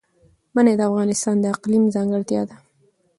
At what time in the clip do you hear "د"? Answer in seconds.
0.77-0.81, 1.39-1.45